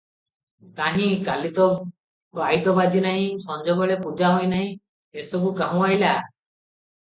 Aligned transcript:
କାହିଁ, 0.77 1.09
କାଲି 1.27 1.51
ତ 1.59 1.67
ବାଇଦ 2.41 2.75
ବାଜି 2.81 3.03
ନାହିଁ, 3.05 3.29
ସଞ୍ଜବେଳେ 3.45 4.01
ପୂଜା 4.09 4.35
ହୋଇନାହିଁ, 4.41 4.75
ଏସବୁ 5.25 5.57
କାହୁଁ 5.65 5.89
ଅଇଲା? 5.93 6.19